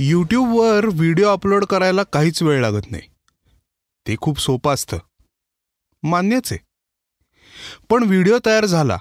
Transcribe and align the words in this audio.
यूट्यूबवर 0.00 0.86
video 0.86 1.28
upload 1.28 1.64
करायला 1.64 2.02
काहीच 2.02 2.42
वेळ 2.42 2.60
लागत 2.60 2.90
नाही. 2.90 3.02
ते 4.06 4.16
खूप 4.20 4.40
सोपं 4.40 4.74
असतं. 4.74 4.98
मान्यच 6.02 6.52
आहे. 6.52 6.58
पण 7.90 8.02
व्हिडिओ 8.02 8.38
तयार 8.46 8.64
झाला 8.64 8.96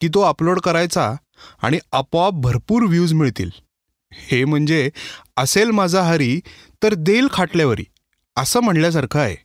की 0.00 0.08
तो 0.08 0.20
अपलोड 0.20 0.60
करायचा 0.60 1.16
आणि 1.62 1.78
आपोआप 1.92 2.32
भरपूर 2.32 2.82
व्ह्यूज 2.82 3.12
मिळतील. 3.12 3.50
हे 4.12 4.44
म्हणजे 4.44 4.90
असेल 5.36 5.70
माझा 5.70 6.02
हरी 6.02 6.40
तर 6.82 6.94
देईल 6.94 7.28
खाटल्यावरी 7.32 7.84
असं 8.36 8.60
म्हणल्यासारखं 8.60 9.20
आहे. 9.20 9.36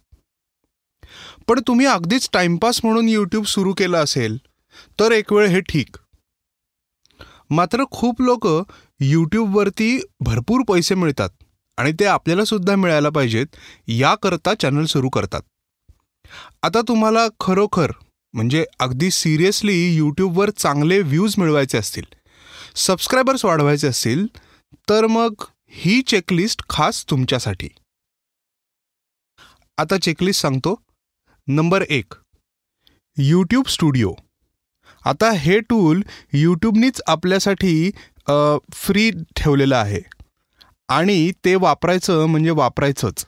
पण 1.47 1.59
तुम्ही 1.67 1.85
अगदीच 1.85 2.29
टाइमपास 2.33 2.81
म्हणून 2.83 3.09
यूट्यूब 3.09 3.45
सुरू 3.45 3.73
केलं 3.73 3.97
असेल 3.97 4.37
तर 4.99 5.11
एक 5.11 5.33
वेळ 5.33 5.47
हे 5.47 5.61
ठीक. 5.61 5.97
मात्र 7.49 7.83
खूप 7.91 8.21
लोक 8.21 8.47
यूट्यूबवरती 8.99 9.99
भरपूर 10.19 10.61
पैसे 10.67 10.95
मिळतात 10.95 11.29
आणि 11.77 11.91
ते 11.99 12.05
आपल्याला 12.05 12.45
सुद्धा 12.45 12.75
मिळायला 12.75 13.09
पाहिजेत 13.09 13.47
याकरता 13.87 14.53
चॅनल 14.53 14.85
सुरू 14.85 15.09
करतात. 15.09 15.41
आता 16.63 16.81
तुम्हाला 16.87 17.27
खरोखर 17.39 17.91
म्हणजे 18.33 18.65
अगदी 18.79 19.11
सिरियसली 19.11 19.95
यूट्यूबवर 19.95 20.49
चांगले 20.49 21.01
व्ह्यूज 21.01 21.35
मिळवायचे 21.37 21.77
असतील 21.77 22.03
सबस्क्रायबर्स 22.75 23.45
वाढवायचे 23.45 23.87
असतील 23.87 24.25
तर 24.89 25.07
मग 25.07 25.33
ही 25.69 26.01
चेकलिस्ट 26.01 26.61
खास 26.69 27.05
तुमच्यासाठी. 27.09 27.69
आता 29.77 29.97
चेकलिस्ट 29.97 30.41
सांगतो. 30.41 30.75
नंबर 31.47 31.81
एक 31.89 32.13
यूट्यूब 33.17 33.67
स्टुडिओ. 33.67 34.13
आता 35.05 35.31
हे 35.31 35.59
टूल 35.59 36.01
यूट्यूबनीच 36.33 37.01
आपल्यासाठी 37.07 37.91
फ्री 38.73 39.09
ठेवलेलं 39.35 39.75
आहे. 39.75 40.01
आणि 40.89 41.31
ते 41.45 41.55
वापरायचं 41.55 42.25
म्हणजे 42.25 42.51
वापरायचंच. 42.51 43.25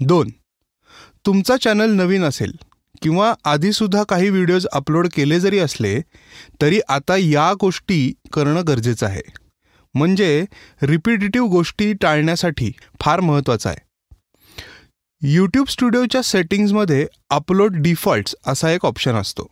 दोन 0.00 0.30
तुमचा 1.26 1.56
चॅनल 1.56 1.90
नवीन 1.90 2.24
असेल 2.24 2.52
किंवा 3.02 3.32
आधीसुद्धा 3.44 4.02
काही 4.02 4.28
व्हिडिओज 4.30 4.66
अपलोड 4.72 5.08
केले 5.14 5.40
जरी 5.40 5.58
असले 5.58 6.00
तरी 6.62 6.80
आता 6.88 7.16
या 7.16 7.52
गोष्टी 7.60 8.12
करणं 8.32 8.62
गरजेचं 8.68 9.06
आहे. 9.06 9.22
म्हणजे 9.94 10.44
रिपिटेटिव्ह 10.82 11.48
गोष्टी 11.48 11.92
टाळण्यासाठी 11.92 12.72
फार 13.00 13.20
महत्त्वाचं 13.20 13.68
आहे. 13.68 13.88
यूट्यूब 15.22 15.68
स्टुडिओच्या 15.68 16.22
सेटिंग्जमध्ये 16.22 17.06
अपलोड 17.30 17.76
डिफॉल्ट्स 17.76 18.34
असा 18.46 18.70
एक 18.70 18.86
ऑप्शन 18.86 19.14
असतो. 19.14 19.46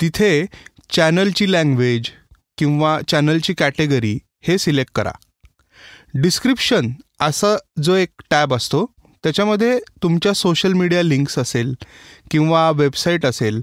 तिथे 0.00 0.46
चॅनलची 0.90 1.52
लँग्वेज 1.52 2.10
किंवा 2.58 2.98
चॅनलची 3.08 3.54
कॅटेगरी 3.54 4.18
हे 4.42 4.58
सिलेक्ट 4.58 4.92
करा. 4.94 5.12
डिस्क्रिप्शन 6.14 6.90
असा 7.20 7.56
जो 7.82 7.94
एक 7.94 8.22
टॅब 8.30 8.54
असतो 8.54 8.84
त्याच्यामध्ये 9.24 9.78
तुमच्या 10.02 10.32
सोशल 10.32 10.72
मीडिया 10.72 11.02
लिंक्स 11.02 11.38
असेल 11.38 11.74
किंवा 12.30 12.70
वेबसाईट 12.70 13.26
असेल 13.26 13.60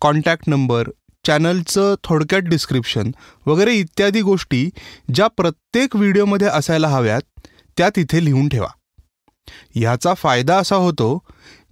कॉन्टॅक्ट 0.00 0.48
नंबर 0.48 0.88
चॅनलचं 1.26 1.94
थोडक्यात 2.04 2.42
डिस्क्रिप्शन 2.42 3.10
वगैरे 3.46 3.74
इत्यादी 3.74 4.20
गोष्टी 4.20 4.68
ज्या 5.14 5.26
प्रत्येक 5.26 5.96
व्हिडिओमध्ये 5.96 6.48
असायला 6.48 6.88
हव्यात 6.88 7.40
त्या 7.78 7.88
तिथे 7.96 8.24
लिहून 8.24 8.48
ठेवा. 8.48 8.68
ह्याचा 9.74 10.14
फायदा 10.14 10.56
असा 10.56 10.76
होतो 10.76 11.18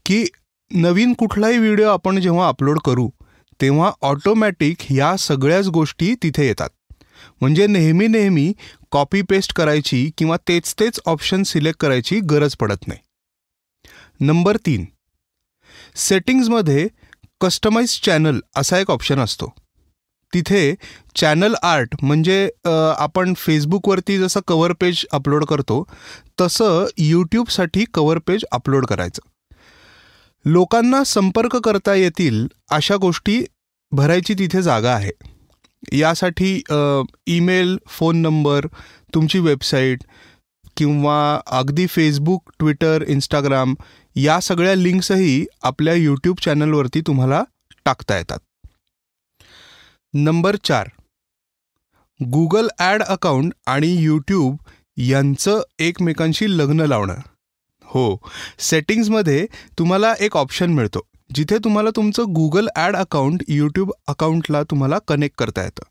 की 0.07 0.25
नवीन 0.71 1.13
कुठलाही 1.13 1.59
व्हिडिओ 1.59 1.89
आपण 1.89 2.21
जेव्हा 2.21 2.49
अपलोड 2.49 2.79
करू 2.79 3.09
तेव्हा 3.61 3.91
ऑटोमॅटिक 4.03 4.77
ह्या 4.81 5.17
सगळ्याच 5.17 5.69
गोष्टी 5.69 6.15
तिथे 6.23 6.47
येतात. 6.47 6.71
म्हणजे 7.41 7.67
नेहमी 7.67 8.07
नेहमी 8.07 8.53
कॉपी 8.93 9.23
पेस्ट 9.23 9.53
करायची 9.55 10.11
किंवा 10.19 10.37
तेच 10.49 10.75
तेच 10.81 11.01
ऑप्शन 11.07 11.43
सिलेक्ट 11.43 11.81
करायची 11.81 12.21
गरज 12.31 12.55
पडत 12.57 12.89
नाही. 12.89 13.01
नंबर 14.21 14.57
तीन. 14.67 14.85
सेटिंग्जमध्ये 15.97 16.87
कस्टमाइज 17.41 18.01
चॅनल 18.05 18.41
असा 18.57 18.79
एक 18.79 18.91
ऑप्शन 18.91 19.19
असतो. 19.21 19.53
तिथे 20.33 20.75
चॅनल 21.17 21.55
आर्ट 21.63 21.95
म्हणजे 22.03 22.49
आपण 22.99 23.35
फेसबुकवरती 23.37 24.19
जसं 24.19 24.41
कवर 24.49 24.73
पेज 24.81 25.05
अपलोड 25.13 25.45
करतो 25.45 25.83
तसं 26.41 26.87
यूट्यूबसाठी 26.99 27.85
कवर 27.95 28.19
पेज 28.19 28.45
अपलोड 28.53 28.87
करायचं. 28.87 29.29
लोकांना 30.47 31.03
संपर्क 31.05 31.57
करता 31.57 31.95
येतील 31.95 32.47
अशा 32.71 32.97
गोष्टी 32.97 33.45
भरायची 33.93 34.35
तिथे 34.35 34.63
जागा 34.63 34.93
आहे. 34.95 35.11
यासाठी 35.93 36.63
ईमेल 37.27 37.77
फोन 37.89 38.17
नंबर 38.17 38.67
तुमची 39.15 39.39
वेबसाईट 39.39 40.05
किंवा 40.77 41.19
अगदी 41.47 41.87
फेसबुक 41.87 42.51
ट्विटर 42.59 43.05
इंस्टाग्राम 43.09 43.75
या 44.17 44.39
सगळ्या 44.41 44.75
लिंक्सही 44.75 45.45
आपल्या 45.63 45.95
यूट्यूब 45.95 46.37
चॅनलवरती 46.45 47.01
तुम्हाला 47.01 47.43
टाकता 47.85 48.17
येतात. 48.17 48.39
नंबर 50.15 50.57
चार. 50.65 50.89
गुगल 52.21 52.69
ॲड 52.79 53.03
अकाउंट 53.03 53.53
आणि 53.67 53.95
यूट्यूब 53.97 54.57
यांचं 54.97 55.63
एकमेकांशी 55.79 56.57
लग्न 56.59 56.81
लावणं. 56.81 57.15
हो. 57.97 58.17
सेटिंग्समध्ये 58.61 59.47
तुम्हाला 59.79 60.13
एक 60.21 60.37
ऑप्शन 60.37 60.73
मिळतो 60.73 61.01
जिथे 61.35 61.59
तुम्हाला 61.65 61.91
तुमचं 61.97 62.33
गुगल 62.35 62.67
ॲड 62.77 62.97
अकाउंट 62.97 63.43
यूट्यूब 63.49 63.91
अकाउंटला 64.09 64.63
तुम्हाला 64.63 64.99
कनेक्ट 65.09 65.37
करता 65.39 65.63
येतं. 65.65 65.83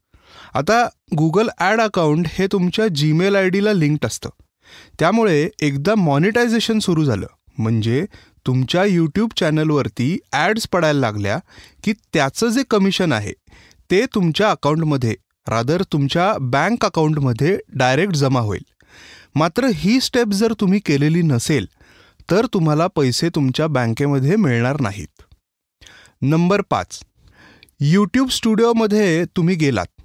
आता 0.53 0.83
गुगल 1.17 1.49
ॲड 1.59 1.81
अकाउंट 1.81 2.27
हे 2.31 2.47
तुमच्या 2.51 2.88
जीमेल 2.95 3.35
आय 3.35 3.49
डीला 3.49 3.73
लिंक्ड 3.73 4.05
असतं. 4.05 4.29
त्यामुळे 4.99 5.47
एकदा 5.61 5.95
मॉनिटायझेशन 5.95 6.79
सुरू 6.79 7.03
झालं 7.05 7.25
म्हणजे 7.57 8.05
तुमच्या 8.45 8.83
यूट्यूब 8.85 9.29
चॅनलवरती 9.39 10.17
ॲड्स 10.33 10.67
पडायला 10.72 10.99
लागल्या 10.99 11.37
की 11.83 11.93
त्याचं 12.13 12.49
जे 12.49 12.63
कमिशन 12.69 13.11
आहे 13.13 13.33
ते 13.89 14.05
तुमच्या 14.16 14.49
अकाउंटमध्ये 14.51 15.16
रादर 15.47 15.81
तुमच्या 15.91 16.33
बँक 16.41 16.85
अकाउंटमध्ये 16.85 17.57
डायरेक्ट 17.73 18.16
जमा 18.16 18.39
होईल. 18.39 18.63
मात्र 19.35 19.69
ही 19.75 19.99
स्टेप 20.01 20.33
जर 20.33 20.53
तुम्ही 20.59 20.79
केलेली 20.85 21.22
नसेल 21.22 21.66
तर 22.31 22.46
तुम्हाला 22.46 22.88
पैसे 22.88 23.30
तुमच्या 23.30 23.68
बँकेमध्ये 23.68 24.36
मिळणार 24.36 24.80
नाहीत. 24.81 25.22
नंबर 26.22 26.62
पाच. 26.69 27.00
यूट्यूब 27.80 28.30
स्टुडिओमध्ये 28.30 29.24
तुम्ही 29.36 29.56
गेलात 29.56 30.02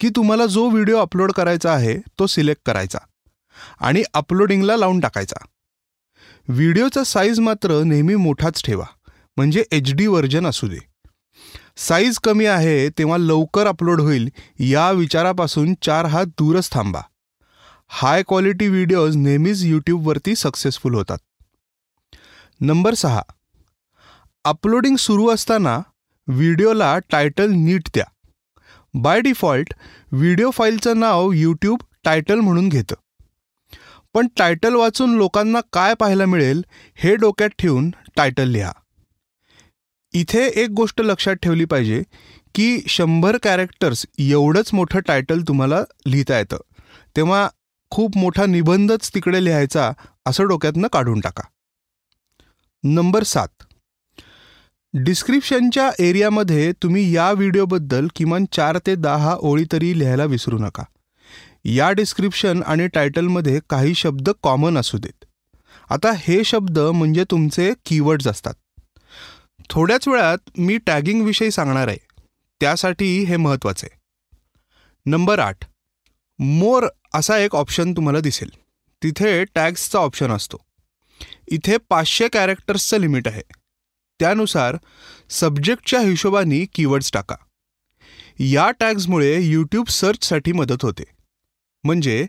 की 0.00 0.08
तुम्हाला 0.16 0.46
जो 0.46 0.68
व्हिडिओ 0.70 0.96
अपलोड 0.96 1.32
करायचा 1.32 1.72
आहे 1.72 1.96
तो 2.18 2.26
सिलेक्ट 2.26 2.62
करायचा 2.66 2.98
आणि 3.80 4.02
अपलोडिंगला 4.14 4.76
लावून 4.76 5.00
टाकायचा. 5.00 5.44
व्हिडिओचा 6.48 7.04
साईज 7.04 7.40
मात्र 7.40 7.82
नेहमी 7.82 8.14
मोठाच 8.14 8.62
ठेवा 8.64 8.84
म्हणजे 9.36 9.64
एच 9.72 9.92
डी 9.94 10.06
व्हर्जन 10.06 10.46
असू 10.46 10.68
दे. 10.68 10.78
साईज 11.76 12.18
कमी 12.18 12.46
आहे 12.46 12.88
तेव्हा 12.88 13.16
लवकर 13.18 13.66
अपलोड 13.66 14.00
होईल 14.00 14.28
या 14.58 14.90
विचारापासून 14.90 15.74
चार 15.82 16.06
हात 16.06 16.26
दूरच 16.26 16.70
थांबा. 16.72 17.00
हाय 17.88 18.22
क्वालिटी 18.28 18.68
व्हिडिओज 18.68 19.16
नेहमीच 19.16 19.64
यूट्यूबवरती 19.64 20.34
सक्सेसफुल 20.36 20.94
होतात. 20.94 21.18
नंबर 22.60 22.94
सहा. 22.94 23.22
अपलोडिंग 24.44 24.96
सुरू 24.96 25.28
असताना 25.28 25.80
व्हिडिओला 26.26 26.98
टायटल 26.98 27.50
नीट 27.50 27.82
द्या. 27.94 28.04
बाय 28.94 29.20
डिफॉल्ट 29.20 29.74
व्हिडिओ 30.12 30.50
फाईलचं 30.50 31.00
नाव 31.00 31.32
यूट्यूब 31.32 31.78
टायटल 32.04 32.40
म्हणून 32.40 32.68
घेतं. 32.68 32.94
पण 34.14 34.26
टायटल 34.36 34.74
वाचून 34.74 35.16
लोकांना 35.16 35.60
काय 35.72 35.94
पाहायला 35.94 36.26
मिळेल 36.26 36.64
हे 36.94 37.16
डोक्यात 37.16 37.48
ठेवून 37.58 37.90
टायटल 38.16 38.48
लिहा. 38.48 38.72
इथे 40.12 40.46
एक 40.46 40.68
गोष्ट 40.68 41.00
लक्षात 41.00 41.34
ठेवली 41.34 41.64
पाहिजे 41.64 42.02
की 42.54 42.80
शंभर 42.88 43.36
कॅरेक्टर्स 43.42 44.06
एवढंच 44.18 44.74
मोठं 44.74 45.00
टायटल 45.00 45.42
तुम्हाला 45.42 45.80
लिहिता 46.06 46.38
येतं. 46.38 46.56
तेव्हा 47.16 47.48
खूप 47.90 48.16
मोठा 48.16 48.46
निबंधच 48.46 49.10
तिकडे 49.14 49.44
लिहायचा 49.44 49.92
असं 50.26 50.46
डोक्यातनं 50.46 50.88
काढून 50.88 51.20
टाका. 51.20 51.42
नंबर 52.84 53.22
सात. 53.22 53.48
डिस्क्रिप्शनच्या 54.94 55.90
एरियामध्ये 55.98 56.72
तुम्ही 56.72 57.14
या 57.14 57.32
व्हिडिओबद्दल 57.32 58.06
किमान 58.16 58.44
चार 58.52 58.78
ते 58.86 58.94
दहा 58.94 59.36
ओळी 59.38 59.64
तरी 59.72 59.98
लिहायला 59.98 60.24
विसरू 60.24 60.58
नका. 60.58 60.82
या 61.64 61.90
डिस्क्रिप्शन 61.90 62.62
आणि 62.66 62.88
टायटलमध्ये 62.88 63.60
काही 63.70 63.94
शब्द 63.94 64.30
कॉमन 64.42 64.78
असू 64.78 64.98
देत. 64.98 65.24
आता 65.90 66.12
हे 66.16 66.44
शब्द 66.44 66.78
म्हणजे 66.78 67.24
तुमचे 67.30 67.74
कीवर्ड्स 67.84 68.26
असतात. 68.26 68.54
थोड्याच 69.70 70.08
वेळात 70.08 70.38
मी 70.58 70.78
टॅगिंगविषयी 70.78 71.50
सांगणार 71.50 71.88
आहे. 71.88 71.98
त्यासाठी 72.60 73.24
हे 73.24 73.36
महत्त्वाचे. 73.36 73.88
नंबर 75.06 75.38
आठ. 75.38 75.58
मोर 76.38 76.86
असा 77.14 77.38
एक 77.38 77.54
ऑप्शन 77.54 77.92
तुम्हाला 77.92 78.20
दिसेल. 78.20 78.50
तिथे 79.02 79.44
टॅग्सचा 79.44 79.98
ऑप्शन 79.98 80.30
असतो. 80.30 80.65
इथे 81.48 81.76
पाचशे 81.88 82.28
कॅरेक्टर्सचं 82.28 83.00
लिमिट 83.00 83.28
आहे. 83.28 83.42
त्यानुसार 84.20 84.76
सब्जेक्टच्या 85.30 86.00
हिशोबाने 86.00 86.64
कीवर्ड्स 86.74 87.10
टाका. 87.12 87.36
या 88.38 88.70
टॅग्समुळे 88.70 89.40
यूट्यूब 89.42 89.86
सर्चसाठी 89.86 90.52
मदत 90.52 90.82
होते. 90.82 91.04
म्हणजे 91.84 92.26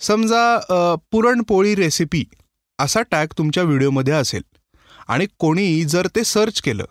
समजा 0.00 0.96
पुरणपोळी 1.10 1.74
रेसिपी 1.74 2.24
असा 2.78 3.02
टॅग 3.02 3.26
तुमच्या 3.38 3.62
व्हिडिओमध्ये 3.62 4.14
असेल. 4.14 4.42
आणि 5.08 5.26
कोणी 5.38 5.84
जर 5.84 6.06
ते 6.16 6.24
सर्च 6.24 6.60
केलं 6.60 6.84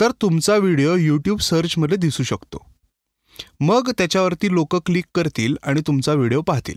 तर 0.00 0.10
तुमचा 0.22 0.56
व्हिडिओ 0.56 0.94
यूट्यूब 0.96 1.40
सर्चमध्ये 1.40 1.96
दिसू 1.96 2.22
शकतो. 2.22 2.66
मग 3.60 3.90
त्याच्यावरती 3.98 4.52
लोक 4.54 4.76
क्लिक 4.76 5.04
करतील 5.14 5.56
आणि 5.62 5.80
तुमचा 5.86 6.14
व्हिडिओ 6.14 6.42
पाहतील. 6.42 6.76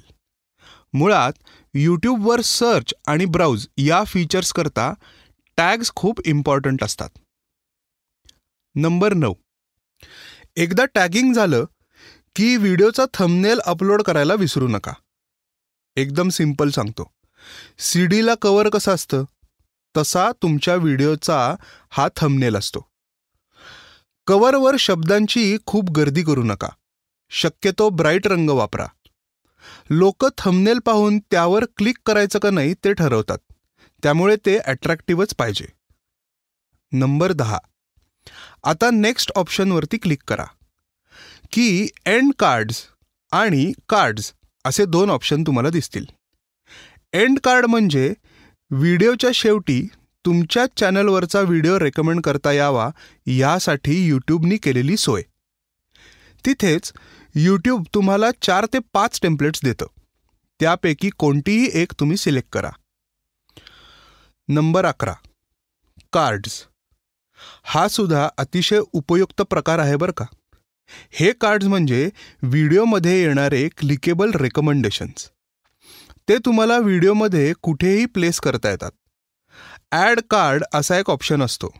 मुळात 0.94 1.34
यूट्यूबवर 1.74 2.42
सर्च 2.42 2.94
आणि 3.08 3.26
ब्राउज 3.26 3.68
या 3.78 4.04
फीचर्स 4.04 4.54
करता 4.54 4.94
टॅग्स 5.58 5.92
खूप 5.96 6.22
इम्पॉर्टंट 6.26 6.84
असतात. 6.84 7.10
नंबर 8.76 9.14
नऊ. 9.14 9.34
एकदा 10.56 10.86
टॅगिंग 10.86 11.34
झालं 11.34 11.66
की 12.36 12.58
व्हिडिओचा 12.58 13.06
थंबनेल 13.14 13.60
अपलोड 13.60 14.02
करायला 14.02 14.34
विसरू 14.34 14.68
नका. 14.68 14.94
एकदम 15.96 16.30
सिंपल 16.30 16.70
सांगतो. 16.70 17.12
सी 17.78 18.06
डीला 18.06 18.36
कवर 18.42 18.70
कसं 18.70 18.94
असतं? 18.94 19.24
तसा 19.98 20.32
तुमच्या 20.32 20.76
व्हिडिओचा 20.76 21.56
हा 21.90 22.08
थंबनेल 22.16 22.56
असतो. 22.56 22.86
कवरवर 24.28 24.76
शब्दांची 24.80 25.58
खूप 25.66 25.92
गर्दी 25.92 26.24
करू 26.24 26.44
नका. 26.44 26.70
शक्यतो 27.30 27.90
ब्राईट 27.90 28.28
रंग 28.28 28.50
वापरा. 28.50 28.86
लोक 29.90 30.26
थंबनेल 30.38 30.80
पाहून 30.80 31.20
त्यावर 31.20 31.64
क्लिक 31.78 31.98
करायचं 32.06 32.40
का 32.40 32.50
नाही 32.50 32.74
ते 32.74 32.94
ठरवतात. 32.94 33.38
त्यामुळे 34.04 34.36
ते 34.46 34.58
अट्रॅक्टिव्हच 34.58 35.36
पाहिजे. 35.36 35.66
नंबर 36.92 37.32
दहा. 37.32 37.58
आता 38.64 38.90
नेक्स्ट 38.94 39.32
ऑप्शनवरती 39.36 39.98
क्लिक 39.98 40.22
करा. 40.28 40.46
की 41.52 41.88
एंड 42.06 42.34
कार्ड्स 42.40 42.84
आणि 43.32 43.72
कार्ड्स 43.90 44.34
असे 44.66 44.86
दोन 44.86 45.10
ऑप्शन 45.10 45.42
तुम्हाला 45.42 45.70
दिसतील. 45.70 46.06
एंड 47.14 47.40
कार्ड 47.40 47.66
म्हणजे 47.66 48.14
व्हिडिओच्या 48.72 49.30
शेवटी 49.34 49.88
तुमच्या 50.26 50.66
चॅनलवरचा 50.78 51.42
व्हिडिओ 51.42 51.80
रेकमेंड 51.80 52.22
करता 52.22 52.52
यावा 52.52 52.90
यासाठी 53.28 54.08
यूट्यूबनी 54.08 54.58
केलेली 54.58 54.98
सोय. 54.98 55.22
तिथेच 56.46 56.94
यूट्यूब 57.36 57.86
तुम्हाला 57.94 58.30
चार 58.42 58.66
ते 58.66 58.80
पाच 58.94 59.20
टेम्पलेट्स 59.22 59.62
देतं. 59.64 59.86
त्यापैकी 60.60 61.10
कोणतीही 61.10 61.70
एक 61.74 61.94
तुम्ही 62.00 62.18
सिलेक्ट 62.18 62.50
करा. 62.54 62.70
नंबर 64.50 64.86
अकरा. 64.86 65.14
कार्ड्स 66.14 66.68
हा 67.64 67.88
सुद्धा 67.88 68.28
अतिशय 68.38 68.80
उपयुक्त 68.94 69.42
प्रकार 69.42 69.80
आहे 69.80 69.96
बरं 69.96 70.12
का. 70.12 70.26
हे 71.12 71.32
कार्ड्स 71.34 71.68
म्हणजे 71.68 72.10
व्हिडिओमध्ये 72.44 73.20
येणारे 73.22 73.68
क्लिकेबल 73.78 74.32
रेकमेंडेशन्स 74.32 75.30
ते 76.30 76.38
तुम्हाला 76.38 76.78
व्हिडिओमध्ये 76.80 77.54
कुठेही 77.62 78.06
प्लेस 78.06 78.40
करता 78.40 78.70
येतात. 78.70 78.92
ॲड 79.92 80.20
कार्ड 80.30 80.64
असा 80.74 80.98
एक 80.98 81.10
ऑप्शन 81.10 81.42
असतो. 81.42 81.74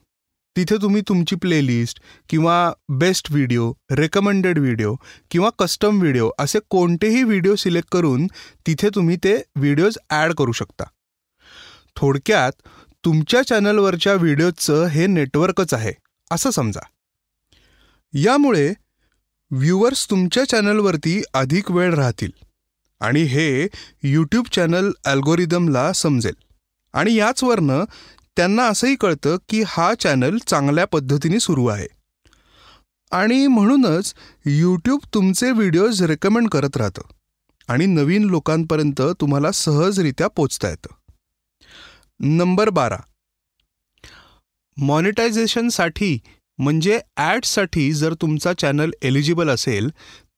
तिथे 0.56 0.78
तुम्ही 0.82 1.02
तुमची 1.02 1.36
प्लेलिस्ट 1.36 2.00
किंवा 2.30 2.58
बेस्ट 2.90 3.32
व्हिडिओ 3.32 3.72
रेकमेंडेड 3.92 4.60
व्हिडिओ 4.60 4.96
किंवा 5.32 5.50
कस्टम 5.60 6.00
व्हिडिओ 6.00 6.30
असे 6.40 6.60
कोणतेही 6.70 7.24
व्हिडिओ 7.24 7.56
सिलेक्ट 7.56 7.90
करून 7.92 8.28
तिथे 8.68 8.90
तुम्ही 8.96 9.18
ते 9.24 9.36
व्हिडिओज 9.56 9.98
ॲड 10.10 10.34
करू 10.34 10.52
शकता. 10.52 10.84
थोडक्यात 11.96 12.68
तुमच्या 13.06 13.42
चॅनलवरच्या 13.42 14.14
व्हिडिओचं 14.14 14.86
हे 14.86 15.08
नेटवर्कच 15.08 15.74
आहे 15.74 15.94
असं 16.32 16.50
समजा. 16.50 16.82
यामुळे 18.14 18.74
व्ह्युअर्स 19.52 20.10
तुमच्या 20.10 20.44
चॅनलवरती 20.50 21.22
अधिक 21.34 21.72
वेळ 21.72 21.94
राहतील 21.94 22.32
आणि 23.02 23.22
हे 23.24 23.68
यूट्यूब 24.04 24.46
चॅनल 24.52 24.92
अल्गोरिदमला 25.06 25.92
समजेल. 25.94 26.34
आणि 26.94 27.14
याचवरनं 27.16 27.84
त्यांना 28.38 28.68
असंही 28.68 28.96
कळतं 28.96 29.38
की 29.50 29.64
हा 29.68 29.94
चॅनल 29.94 30.38
चांगल्या 30.38 30.86
पद्धतीने 30.88 31.40
सुरू 31.40 31.68
आहे. 31.68 31.88
आणि 33.12 33.48
म्हणूनच 33.48 34.14
यूट्यूब 34.46 35.00
तुमचे 35.14 35.52
व्हिडिओज 35.52 36.04
रेकमेंड 36.04 36.50
करत 36.50 36.78
राहतं. 36.78 37.02
आणि 37.68 37.86
नवीन 37.86 38.24
लोकांपर्यंत 38.24 39.02
तुम्हाला 39.02 39.52
सहजरित्या 39.52 40.28
पोचता 40.28 40.70
येतं. 40.70 40.94
नंबर 42.20 42.70
बारा. 42.70 42.98
मॉनिटायझेशनसाठी 44.78 46.20
म्हणजे 46.58 47.00
ॲडसाठी 47.18 47.94
जर 47.94 48.14
तुमचा 48.14 48.54
चॅनल 48.54 48.92
एलिजिबल 49.02 49.50
असेल 49.50 49.90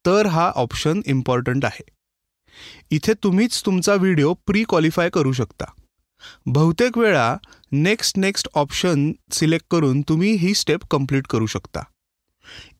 तर 0.05 0.25
हा 0.25 0.51
ऑप्शन 0.55 1.01
इम्पॉर्टंट 1.05 1.65
आहे. 1.65 1.83
इथे 2.91 3.13
तुम्हीच 3.13 3.65
तुमचा 3.65 3.95
व्हिडिओ 3.95 4.33
प्री 4.33 4.63
क्वालिफाय 4.69 5.09
करू 5.09 5.31
शकता. 5.31 5.65
बहुतेक 6.45 6.97
वेळा 6.97 7.35
नेक्स्ट 7.71 8.17
नेक्स्ट 8.19 8.47
ऑप्शन 8.55 9.11
सिलेक्ट 9.33 9.65
करून 9.71 10.01
तुम्ही 10.09 10.31
ही 10.31 10.53
स्टेप 10.53 10.85
कंप्लीट 10.91 11.27
करू 11.27 11.45
शकता. 11.45 11.83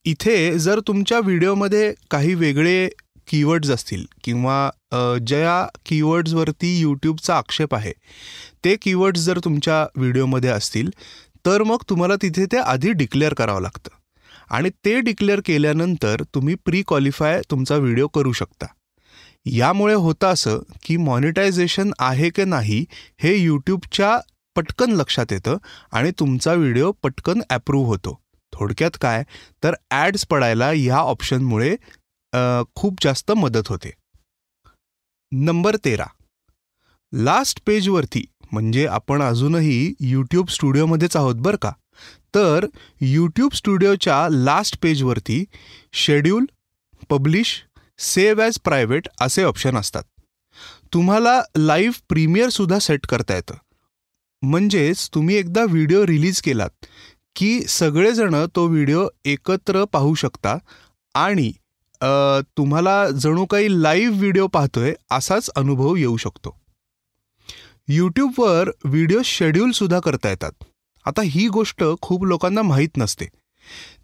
इथे 0.06 0.58
जर 0.60 0.80
तुमच्या 0.88 1.20
व्हिडिओमध्ये 1.20 1.94
काही 2.12 2.34
वेगळे 2.34 2.88
कीवर्ड्स 3.28 3.70
असतील 3.72 4.06
किंवा 4.24 4.70
ज्या 5.28 5.66
कीवर्ड्सवरती 5.86 6.78
यूट्यूबचा 6.80 7.38
आक्षेप 7.38 7.76
आहे 7.76 7.94
ते 8.66 8.76
कीवर्ड्स 8.82 9.22
जर 9.22 9.40
तुमच्या 9.44 9.82
व्हिडिओमध्ये 9.96 10.50
असतील 10.50 10.90
तर 11.46 11.64
मग 11.64 11.84
तुम्हाला 11.90 12.16
तिथे 12.22 12.46
ते 12.52 12.58
आधी 12.58 12.92
डिक्लेअर 12.92 13.34
करावं 13.34 13.62
लागतं. 13.62 13.90
आणि 14.50 14.70
ते 14.86 15.00
डिक्लेअर 15.00 15.40
केल्यानंतर 15.46 16.22
तुम्ही 16.36 16.56
प्री 16.66 16.82
क्वालिफाय 16.88 17.42
तुमचा 17.52 17.76
व्हिडिओ 17.76 18.08
करू 18.08 18.32
शकता. 18.32 18.66
यामुळे 19.46 19.94
होतं 19.94 20.28
असं 20.28 20.60
की 20.84 20.98
मॉनिटायझेशन 20.98 21.92
आहे 22.00 22.30
की 22.30 22.44
नाही 22.44 22.86
हे 23.20 23.36
यूट्यूबच्या 23.36 24.18
पटकन 24.56 24.92
लक्षात 24.92 25.32
येतं 25.32 25.58
आणि 25.92 26.12
तुमचा 26.20 26.54
व्हिडिओ 26.54 26.92
पटकन 27.04 27.42
ॲप्रूव्ह 27.50 27.88
होतो. 27.88 28.20
थोडक्यात 28.54 28.98
काय? 29.02 29.24
तर 29.64 29.74
ॲड्स 29.92 30.26
पडायला 30.28 30.72
या 30.74 30.98
ऑप्शनमुळे 30.98 31.76
खूप 32.76 33.04
जास्त 33.04 33.32
मदत 33.32 33.68
होते. 33.70 33.92
नंबर 35.32 35.76
तेरा. 35.86 36.06
लास्ट 37.14 37.62
पेजवरती 37.68 38.26
म्हणजे 38.52 38.86
आपण 38.88 39.22
अजूनही 39.22 39.94
यूट्यूब 40.00 40.48
स्टुडिओमध्येच 40.50 41.16
आहोत 41.18 41.36
बरं 41.36 41.58
का? 41.62 41.72
तर 42.36 42.66
यूट्यूब 43.02 43.54
स्टुडिओच्या 43.54 44.28
लास्ट 44.32 44.78
पेजवरती 44.84 45.44
schedule 45.94 46.46
publish 47.10 47.62
save 48.00 48.44
as 48.44 48.58
private 48.64 49.08
असे 49.22 49.44
ऑप्शन 49.44 49.78
असतात. 49.78 50.04
तुम्हाला 50.94 51.42
लाईव्ह 51.58 52.00
प्रीमियरसुद्धा 52.10 52.80
सेट 52.80 53.06
करता 53.08 53.36
येतं. 53.36 53.56
म्हणजेच 54.42 55.10
तुम्ही 55.14 55.36
एकदा 55.36 55.64
व्हिडिओ 55.64 56.06
रिलीज 56.08 56.42
केलात 56.42 56.86
की 57.36 57.60
सगळेजण 57.68 58.36
तो 58.56 58.66
व्हिडिओ 58.68 59.08
एकत्र 59.26 59.84
पाहू 59.86 60.14
शकता 60.16 60.58
आणि 61.16 61.52
तुम्हाला 62.58 63.10
जणू 63.12 63.46
काही 63.46 63.82
लाईव्ह 63.82 64.18
व्हिडिओ 64.18 64.48
पाहतोय 64.48 64.94
असाच 65.12 65.50
अनुभव 65.56 65.96
येऊ 65.96 66.18
शकतो. 66.18 66.56
यूट्यूबवर 67.88 68.70
व्हिडिओ 68.84 69.22
शेड्यूलसुद्धा 69.26 70.00
करता 70.00 70.30
येतात. 70.30 70.52
आता 71.06 71.22
ही 71.22 71.48
गोष्ट 71.48 71.84
खूप 72.02 72.26
लोकांना 72.26 72.62
माहीत 72.62 72.98
नसते. 72.98 73.28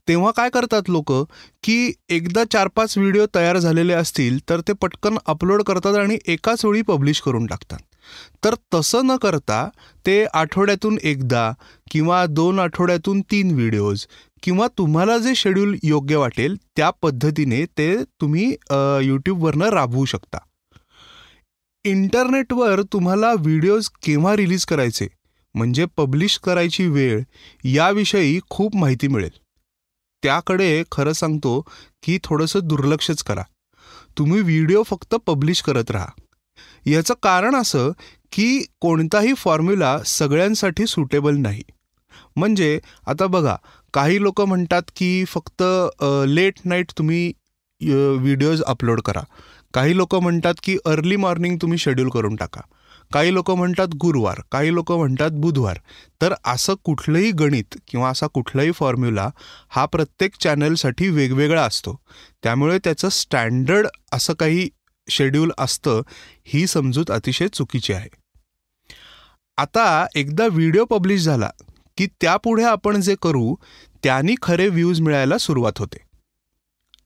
तेव्हा 0.07 0.31
काय 0.37 0.49
करतात 0.49 0.89
लोक 0.89 1.11
की 1.63 1.91
एकदा 2.09 2.43
चार 2.51 2.67
पाच 2.75 2.97
व्हिडिओ 2.97 3.25
तयार 3.35 3.57
झालेले 3.57 3.93
असतील 3.93 4.39
तर 4.49 4.61
ते 4.67 4.73
पटकन 4.81 5.17
अपलोड 5.25 5.63
करतात 5.63 5.95
आणि 5.97 6.17
एकाच 6.27 6.65
वेळी 6.65 6.81
पब्लिश 6.81 7.21
करून 7.21 7.45
टाकतात. 7.45 7.79
तर 8.43 8.55
तसं 8.73 9.05
न 9.05 9.15
करता 9.21 9.67
ते 10.05 10.23
आठवड्यातून 10.33 10.97
एकदा 11.03 11.51
किंवा 11.91 12.25
दोन 12.25 12.59
आठवड्यातून 12.59 13.21
तीन 13.31 13.51
व्हिडिओज 13.55 14.05
किंवा 14.43 14.67
तुम्हाला 14.77 15.17
जे 15.17 15.33
शेड्यूल 15.35 15.75
योग्य 15.83 16.15
वाटेल 16.15 16.55
त्या 16.77 16.89
पद्धतीने 17.01 17.63
ते 17.77 17.95
तुम्ही 18.21 18.45
यूट्यूबवरनं 19.05 19.69
राबवू 19.69 20.05
शकता. 20.05 20.37
इंटरनेटवर 21.85 22.81
तुम्हाला 22.93 23.33
व्हिडिओज 23.33 23.89
केव्हा 24.03 24.35
रिलीज 24.35 24.65
करायचे 24.65 25.07
म्हणजे 25.55 25.85
पब्लिश 25.97 26.37
करायची 26.43 26.87
वेळ 26.87 27.21
याविषयी 27.63 28.39
खूप 28.49 28.75
माहिती 28.75 29.07
मिळेल. 29.07 29.31
त्याकडे 30.23 30.83
खरं 30.91 31.13
सांगतो 31.13 31.59
की 32.03 32.17
थोडंसं 32.23 32.59
दुर्लक्षच 32.63 33.23
करा. 33.23 33.43
तुम्ही 34.17 34.41
व्हिडिओ 34.41 34.83
फक्त 34.83 35.15
पब्लिश 35.25 35.61
करत 35.61 35.91
राहा. 35.91 36.07
याचं 36.85 37.13
कारण 37.23 37.55
असं 37.55 37.91
की 38.31 38.65
कोणताही 38.81 39.33
फॉर्म्युला 39.33 39.97
सगळ्यांसाठी 40.05 40.87
सुटेबल 40.87 41.37
नाही. 41.37 41.63
म्हणजे 42.35 42.79
आता 43.07 43.27
बघा 43.27 43.55
काही 43.93 44.21
लोक 44.21 44.41
म्हणतात 44.41 44.91
की 44.95 45.23
फक्त 45.27 45.63
लेट 46.27 46.59
नाईट 46.65 46.91
तुम्ही 46.97 47.31
व्हिडिओज 47.81 48.61
अपलोड 48.63 49.01
करा. 49.01 49.21
काही 49.73 49.95
लोक 49.97 50.15
म्हणतात 50.15 50.53
की 50.63 50.77
अर्ली 50.85 51.15
मॉर्निंग 51.15 51.57
तुम्ही 51.61 51.77
शेड्यूल 51.77 52.09
करून 52.09 52.35
टाका. 52.35 52.61
काही 53.13 53.33
लोक 53.33 53.51
म्हणतात 53.51 53.87
गुरुवार 53.87 54.41
काही 54.51 54.73
लोक 54.73 54.91
म्हणतात 54.91 55.29
बुधवार. 55.31 55.77
तर 56.21 56.33
असं 56.45 56.73
कुठलंही 56.83 57.31
गणित 57.31 57.77
किंवा 57.87 58.09
असा 58.09 58.27
कुठलाही 58.27 58.71
फॉर्म्युला 58.71 59.29
हा 59.69 59.85
प्रत्येक 59.85 60.35
चॅनलसाठी 60.39 61.09
वेगवेगळा 61.09 61.63
असतो. 61.63 61.99
त्यामुळे 62.43 62.79
त्याचं 62.83 63.09
स्टँडर्ड 63.09 63.87
असं 64.11 64.33
काही 64.33 64.69
शेड्यूल 65.09 65.51
असतं 65.57 66.01
ही 66.45 66.67
समजूत 66.67 67.11
अतिशय 67.11 67.47
चुकीची 67.47 67.93
आहे. 67.93 68.09
आता 69.57 70.07
एकदा 70.15 70.47
व्हिडिओ 70.47 70.85
पब्लिश 70.85 71.21
झाला 71.21 71.49
की 71.97 72.07
त्यापुढे 72.21 72.63
आपण 72.63 73.01
जे 73.01 73.15
करू 73.21 73.55
त्यांनी 74.03 74.35
खरे 74.41 74.67
व्ह्यूज 74.67 75.01
मिळायला 75.01 75.37
सुरुवात 75.37 75.77
होते. 75.77 75.97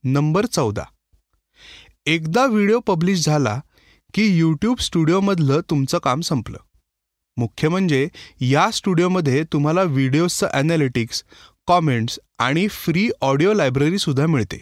नंबर 0.03 0.45
चौदा. 0.45 0.83
एकदा 2.05 2.45
व्हिडिओ 2.45 2.79
पब्लिश 2.79 3.25
झाला 3.25 3.59
की 4.15 4.25
यूट्यूब 4.37 4.79
स्टुडिओमधलं 4.79 5.61
तुमचं 5.69 5.97
काम 6.03 6.21
संपलं. 6.21 6.57
मुख्य 7.37 7.69
म्हणजे 7.69 8.07
या 8.41 8.69
स्टुडिओमध्ये 8.73 9.43
तुम्हाला 9.53 9.83
व्हिडिओजचं 9.83 10.47
ॲनालिटिक्स 10.53 11.23
कॉमेंट्स 11.67 12.19
आणि 12.39 12.67
फ्री 12.71 13.09
ऑडिओ 13.21 13.53
लायब्ररीसुद्धा 13.53 14.25
मिळते. 14.27 14.57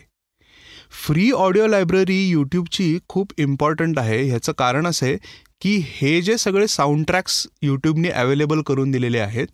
फ्री 1.06 1.30
ऑडिओ 1.32 1.68
लायब्ररी 1.68 2.20
यूट्यूबची 2.30 2.98
खूप 3.10 3.34
इम्पॉर्टंट 3.38 4.00
आहे. 4.00 4.22
ह्याचं 4.24 4.52
कारण 4.58 4.88
असं 4.88 5.06
आहे 5.06 5.18
की 5.62 5.78
हे 5.88 6.22
जे 6.22 6.38
सगळे 6.38 6.68
साऊंड 6.68 7.06
ट्रॅक्स 7.08 7.46
यूट्यूबने 7.62 8.10
अवेलेबल 8.10 8.62
करून 8.62 8.92
दिलेले 8.92 9.20
आहेत 9.20 9.48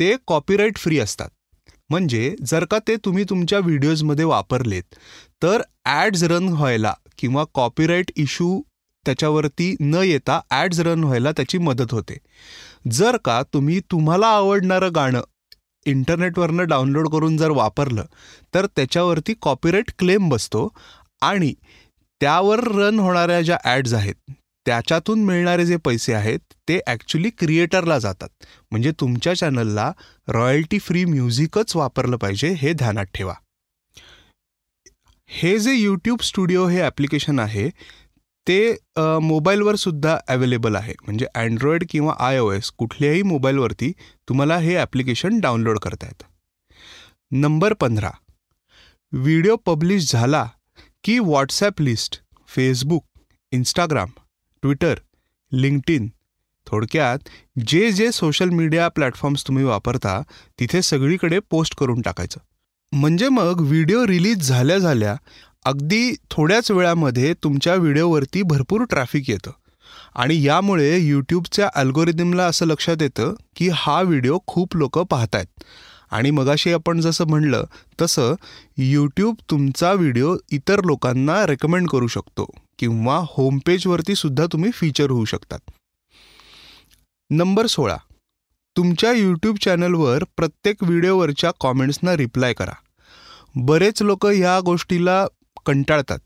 ते 0.00 0.14
कॉपीराईट 0.26 0.78
फ्री 0.78 0.98
असतात. 0.98 1.28
म्हणजे 1.90 2.34
जर 2.46 2.64
का 2.64 2.78
ते 2.88 2.96
तुम्ही 3.04 3.24
तुमच्या 3.30 3.58
व्हिडिओजमध्ये 3.58 4.24
वापरलेत 4.24 4.94
तर 5.42 5.62
ॲड्स 5.84 6.22
रन 6.22 6.48
व्हायला 6.48 6.94
किंवा 7.18 7.44
कॉपीराईट 7.54 8.10
इश्यू 8.16 8.60
त्याच्यावरती 9.06 9.74
न 9.80 10.02
येता 10.04 10.40
ॲड्स 10.50 10.80
रन 10.80 11.04
व्हायला 11.04 11.32
त्याची 11.32 11.58
मदत 11.58 11.92
होते. 11.92 12.16
जर 12.92 13.16
का 13.24 13.42
तुम्ही 13.54 13.80
तुम्हाला 13.90 14.26
आवडणारं 14.26 14.94
गाणं 14.94 15.20
इंटरनेटवरनं 15.86 16.66
डाउनलोड 16.68 17.08
करून 17.12 17.36
जर 17.36 17.50
वापरलं 17.50 18.04
तर 18.54 18.66
त्याच्यावरती 18.66 19.34
कॉपीराईट 19.42 19.90
क्लेम 19.98 20.28
बसतो 20.28 20.68
आणि 21.22 21.52
त्यावर 22.20 22.60
रन 22.68 22.98
होणाऱ्या 22.98 23.40
ज्या 23.42 23.56
ॲड्स 23.64 23.92
आहेत 23.94 24.14
त्याच्यातून 24.66 25.24
मिळणारे 25.24 25.64
जे 25.66 25.76
पैसे 25.84 26.12
आहेत 26.14 26.40
ते 26.68 26.78
ॲक्च्युली 26.86 27.30
क्रिएटरला 27.30 27.98
जातात. 27.98 28.28
म्हणजे 28.70 28.92
तुमच्या 29.00 29.34
चॅनलला 29.36 29.90
रॉयल्टी 30.28 30.78
फ्री 30.78 31.04
म्युझिकच 31.04 31.74
वापरलं 31.76 32.16
पाहिजे 32.16 32.52
हे 32.52 32.72
ध्यानात 32.72 33.06
ठेवा. 33.14 33.34
हे 35.30 35.58
जे 35.58 35.74
यूट्यूब 35.74 36.22
स्टुडिओ 36.22 36.66
हे 36.66 36.80
ॲप्लिकेशन 36.82 37.38
आहे 37.38 37.68
ते 38.46 38.76
मोबाईलवर 38.96 39.74
सुद्धा 39.76 40.16
अवेलेबल 40.28 40.76
आहे. 40.76 40.94
म्हणजे 41.04 41.26
अँड्रॉइड 41.34 41.84
किंवा 41.90 42.14
आय 42.18 42.38
ओ 42.38 42.50
एस 42.52 42.70
कुठल्याही 42.78 43.22
मोबाईलवरती 43.22 43.92
तुम्हाला 44.28 44.58
हे 44.58 44.76
ॲप्लिकेशन 44.76 45.38
डाउनलोड 45.40 45.78
करता 45.78 46.06
येतं. 46.06 46.26
नंबर 47.32 47.72
पंधरा. 47.72 48.10
व्हिडिओ 49.12 49.56
पब्लिश 49.66 50.10
झाला 50.12 50.46
की 51.04 51.18
WhatsApp 51.18 51.80
list 51.80 52.20
Facebook 52.48 53.04
Instagram 53.52 54.10
Twitter 54.62 54.98
LinkedIn 55.52 56.08
थोडक्यात 56.66 57.28
जे 57.66 57.90
जे 57.92 58.10
सोशल 58.12 58.50
मीडिया 58.50 58.88
प्लॅटफॉर्म्स 58.88 59.46
तुम्ही 59.46 59.64
वापरता 59.64 60.20
तिथे 60.60 60.82
सगळीकडे 60.82 61.38
पोस्ट 61.50 61.74
करून 61.78 62.00
टाकायचं. 62.00 62.40
म्हणजे 62.92 63.28
मग 63.28 63.60
व्हिडिओ 63.60 64.06
रिलीज 64.06 64.48
झाल्या 64.48 64.78
झाल्या 64.78 65.14
अगदी 65.64 66.14
थोड्याच 66.30 66.70
वेळामध्ये 66.70 67.34
तुमच्या 67.34 67.74
व्हिडिओवरती 67.74 68.42
भरपूर 68.42 68.84
ट्रॅफिक 68.84 69.30
येतं. 69.30 69.50
आणि 70.14 70.46
यामुळे 70.46 70.98
यूट्यूबच्या 70.98 71.70
अल्गोरिदमला 71.74 72.46
असं 72.46 72.66
लक्षात 72.66 72.96
येतं 73.00 73.34
की 73.56 73.68
हा 73.74 74.02
व्हिडिओ 74.02 74.38
खूप 74.46 74.76
लोक 74.76 74.98
पाहत 74.98 75.34
आहेत 75.34 75.64
आणि 76.10 76.30
मगाशी 76.30 76.72
आपण 76.72 77.00
जसं 77.00 77.24
म्हणलं 77.26 77.64
तसं 78.02 78.34
यूट्यूब 78.76 79.34
तुमचा 79.50 79.92
व्हिडिओ 79.92 80.36
इतर 80.52 80.84
लोकांना 80.84 81.46
रेकमेंड 81.46 81.88
करू 81.88 82.06
शकतो 82.06 82.50
किंवा 82.78 83.24
होमपेजवरती 83.28 84.14
सुद्धा 84.14 84.46
तुम्ही 84.52 84.70
फीचर 84.70 85.10
होऊ 85.10 85.24
शकतात. 85.24 85.58
नंबर 87.30 87.66
सोळा. 87.66 87.96
तुमच्या 88.76 89.12
यूट्यूब 89.12 89.56
चॅनलवर 89.56 90.24
प्रत्येक 90.36 90.82
व्हिडिओवरच्या 90.82 91.50
कॉमेंट्सना 91.60 92.16
रिप्लाय 92.16 92.52
करा. 92.52 92.74
बरेच 93.56 94.02
लोक 94.02 94.26
ह्या 94.26 94.60
गोष्टीला 94.60 95.26
कंटाळतात. 95.66 96.18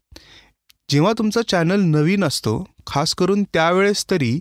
जेव्हा 0.91 1.13
तुमचा 1.19 1.41
चॅनल 1.49 1.81
नवीन 1.81 2.25
असतो 2.25 2.65
खास 2.87 3.15
करून 3.15 3.43
त्यावेळेस 3.45 4.05
तरी 4.11 4.39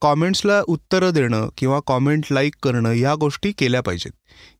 कॉमेंट्सला 0.00 0.60
उत्तरं 0.66 1.12
देणं 1.14 1.48
किंवा 1.58 1.78
कॉमेंट 1.86 2.24
लाईक 2.30 2.54
करणं 2.62 2.92
या 2.92 3.14
गोष्टी 3.14 3.52
केल्या 3.52 3.82
पाहिजेत. 3.82 4.12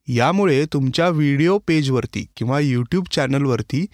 यामुळे 0.08 0.64
तुमच्या 0.72 1.08
व्हिडिओ 1.08 1.58
पेजवरती 1.68 2.26
किंवा 2.36 2.60
यूट्यूब 2.60 3.04
चॅनलवरती 3.12 3.84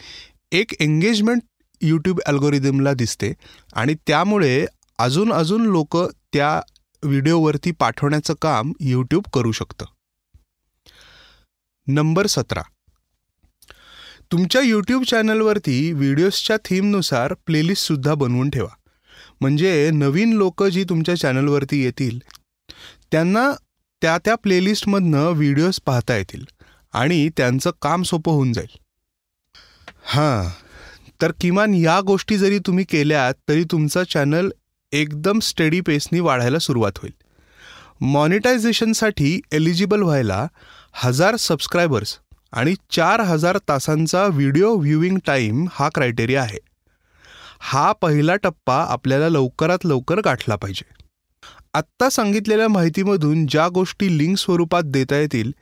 एक 0.53 0.73
एंगेजमेंट 0.81 1.43
यूट्यूब 1.81 2.21
अल्गोरिदमला 2.27 2.93
दिसते 2.95 3.33
आणि 3.73 3.95
त्यामुळे 4.07 4.67
अजून 4.99 5.33
अजून 5.33 5.67
लोक 5.67 5.97
त्या 6.33 6.61
व्हिडिओवरती 7.03 7.71
पाठवण्याचं 7.71 8.35
काम 8.43 8.73
यूट्यूब 8.81 9.23
करू 9.35 9.53
शकतं. 9.53 9.85
नंबर 11.87 12.27
सतरा. 12.27 12.63
तुमच्या 14.31 14.61
यूट्यूब 14.63 15.03
चॅनलवरती 15.03 15.93
व्हिडिओजच्या 15.93 16.57
थीमनुसार 16.65 17.33
प्लेलिस्टसुद्धा 17.47 18.15
बनवून 18.15 18.51
ठेवा. 18.51 18.69
म्हणजे 19.41 19.91
नवीन 19.95 20.33
लोक 20.33 20.63
जी 20.65 20.85
तुमच्या 20.89 21.15
चॅनलवरती 21.19 21.83
येतील 21.85 22.19
त्यांना 23.13 23.51
त्या 24.03 24.17
त्या 24.25 24.35
प्लेलिस्टमधनं 24.35 25.27
व्हिडिओज 25.29 25.79
पाहता 25.87 26.17
येतील 26.17 26.45
आणि 26.95 27.29
त्यांचं 27.37 27.71
काम 27.83 28.03
सोपं 28.03 28.33
होऊन 28.33 28.53
जाईल. 28.53 28.77
हां 30.05 30.49
तर 31.23 31.33
किमान 31.41 31.75
या 31.75 32.01
गोष्टी 32.01 32.39
जरी 32.39 32.59
तुम्ही 32.59 32.85
केल्यात 32.85 33.35
तरी 33.49 33.65
तुमचं 33.71 34.03
चॅनल 34.11 34.51
एकदम 34.93 35.39
स्टडी 35.43 35.81
पेसनी 35.81 36.21
वाढायला 36.21 36.59
सुरुवात 36.59 36.99
होईल. 36.99 37.13
मॉनिटायझेशनसाठी 38.01 39.41
एलिजिबल 39.53 40.03
व्हायला 40.03 40.47
हजार 40.95 41.37
सबस्क्रायबर्स 41.37 42.19
आणि 42.53 42.75
चार 42.91 43.21
हजार 43.21 43.59
तासांचा 43.69 44.27
व्हिडिओ 44.27 44.77
व्ह्यूइंग 44.77 45.19
टाईम 45.27 45.67
हा 45.73 45.89
क्रायटेरिया 45.89 46.43
आहे. 46.43 46.59
हा 47.61 47.93
पहिला 47.93 48.37
टप्पा 48.37 48.87
आपल्याला 48.89 49.29
लवकरात 49.29 49.79
लवकर 49.85 50.21
गाठला 50.21 50.57
पाहिजे. 50.57 50.95
आत्ता 51.75 52.09
सांगितलेल्या 52.09 52.69
माहितीमधून 52.69 53.47
ज्या 53.47 53.69
गोष्टी 53.69 54.19
लिंक 54.19 54.39
स्वरूपात 54.39 54.83
देता 54.85 55.17
येतील 55.17 55.53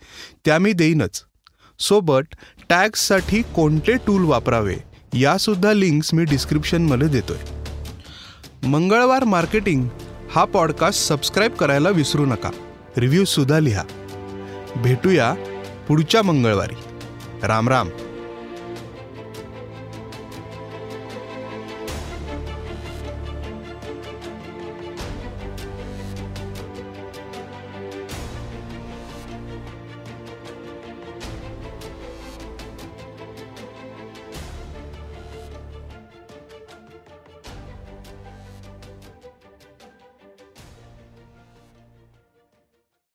त्या 0.44 0.58
मी 0.58 0.72
देईनच. 0.72 1.24
सोबत 1.78 2.34
टॅग्ससाठी 2.68 3.42
कोणते 3.42 3.96
टूल 3.96 4.24
वापरावे 4.24 4.76
यासुद्धा 5.14 5.72
लिंक्स 5.72 6.14
मी 6.14 6.24
डिस्क्रिप्शनमध्ये 6.24 7.08
देतोय. 7.08 7.38
मंगळवार 8.68 9.24
मार्केटिंग 9.24 9.88
हा 10.30 10.44
पॉडकास्ट 10.44 11.00
सबस्क्राईब 11.00 11.54
करायला 11.54 11.90
विसरू 11.90 12.26
नका. 12.26 12.50
रिव्ह्यूसुद्धा 12.96 13.58
लिहा. 13.58 13.84
भेटूया 14.76 15.34
पुढच्या 15.88 16.22
मंगळवारी. 16.22 16.74
राम 17.42 17.68
राम. 17.68 17.88